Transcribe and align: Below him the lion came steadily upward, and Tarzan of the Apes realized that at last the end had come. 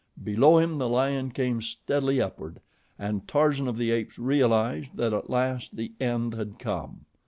Below 0.23 0.57
him 0.57 0.79
the 0.79 0.89
lion 0.89 1.29
came 1.29 1.61
steadily 1.61 2.19
upward, 2.19 2.59
and 2.97 3.27
Tarzan 3.27 3.67
of 3.67 3.77
the 3.77 3.91
Apes 3.91 4.17
realized 4.17 4.97
that 4.97 5.13
at 5.13 5.29
last 5.29 5.77
the 5.77 5.93
end 5.99 6.33
had 6.33 6.57
come. 6.57 7.05